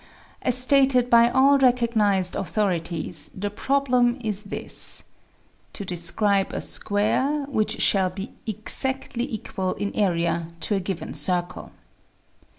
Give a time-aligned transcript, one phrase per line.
[0.41, 5.03] As stated by all recognized authorities, the problem is this:
[5.73, 11.71] To describe a square which shall be exactly equal in area to a given circle.